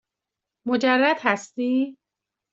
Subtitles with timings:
[0.67, 1.97] مجرد هستی؟